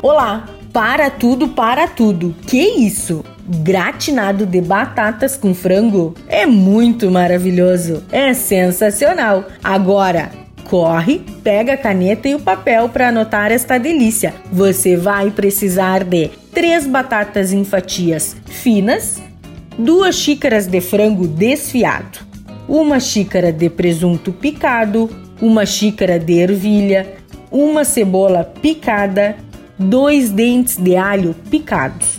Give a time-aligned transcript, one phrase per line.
[0.00, 2.34] Olá, para tudo, para tudo.
[2.46, 3.24] Que isso?
[3.48, 6.14] Gratinado de batatas com frango?
[6.28, 8.04] É muito maravilhoso.
[8.12, 9.46] É sensacional.
[9.62, 10.30] Agora,
[10.62, 14.32] corre, pega a caneta e o papel para anotar esta delícia.
[14.52, 19.20] Você vai precisar de três batatas em fatias finas,
[19.76, 22.20] duas xícaras de frango desfiado,
[22.68, 25.10] uma xícara de presunto picado,
[25.42, 27.14] uma xícara de ervilha,
[27.50, 29.36] uma cebola picada,
[29.78, 32.18] dois dentes de alho picados,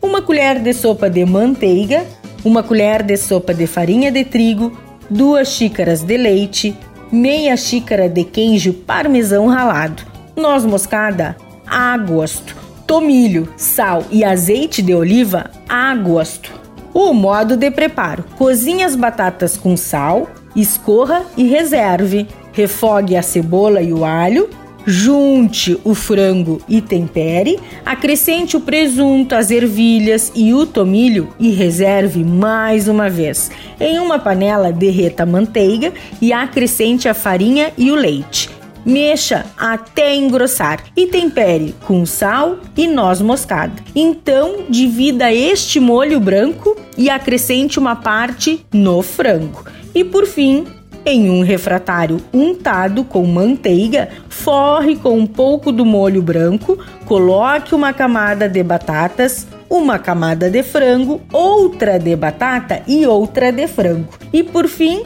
[0.00, 2.06] uma colher de sopa de manteiga,
[2.44, 4.72] uma colher de sopa de farinha de trigo,
[5.10, 6.76] duas xícaras de leite,
[7.10, 10.02] meia xícara de queijo parmesão ralado,
[10.36, 11.36] noz moscada
[11.66, 16.50] a gosto, tomilho, sal e azeite de oliva a gosto.
[16.94, 22.26] O modo de preparo: cozinhe as batatas com sal, escorra e reserve.
[22.52, 24.50] Refogue a cebola e o alho,
[24.86, 32.24] junte o frango e tempere, acrescente o presunto, as ervilhas e o tomilho e reserve
[32.24, 33.50] mais uma vez.
[33.78, 38.50] Em uma panela, derreta a manteiga e acrescente a farinha e o leite.
[38.84, 43.74] Mexa até engrossar e tempere com sal e noz moscada.
[43.94, 49.64] Então, divida este molho branco e acrescente uma parte no frango.
[49.94, 50.64] E por fim,
[51.10, 57.92] em um refratário untado com manteiga, forre com um pouco do molho branco, coloque uma
[57.92, 64.08] camada de batatas, uma camada de frango, outra de batata e outra de frango.
[64.32, 65.02] E por fim,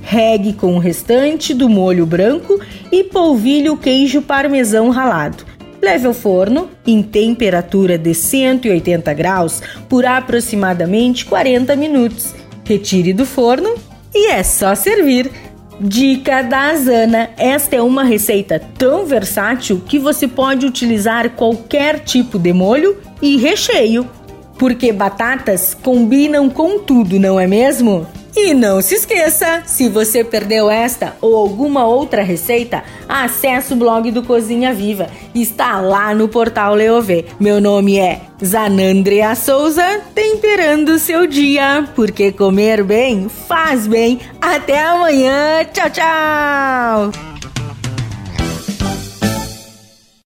[0.00, 2.58] Regue com o restante do molho branco
[2.90, 5.44] e polvilhe o queijo parmesão ralado.
[5.82, 12.34] Leve ao forno em temperatura de 180 graus por aproximadamente 40 minutos.
[12.64, 13.74] Retire do forno
[14.14, 15.30] e é só servir.
[15.80, 22.38] Dica da Azana: esta é uma receita tão versátil que você pode utilizar qualquer tipo
[22.38, 24.08] de molho e recheio,
[24.58, 28.06] porque batatas combinam com tudo, não é mesmo?
[28.36, 34.10] E não se esqueça, se você perdeu esta ou alguma outra receita, acesse o blog
[34.10, 35.08] do Cozinha Viva.
[35.34, 37.24] Está lá no portal Leovê.
[37.40, 44.20] Meu nome é Zanandrea Souza, temperando seu dia, porque comer bem faz bem.
[44.40, 45.64] Até amanhã.
[45.72, 47.27] Tchau, tchau.